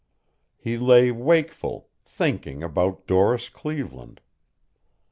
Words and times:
He 0.57 0.79
lay 0.79 1.11
wakeful, 1.11 1.91
thinking 2.03 2.63
about 2.63 3.05
Doris 3.05 3.49
Cleveland. 3.49 4.19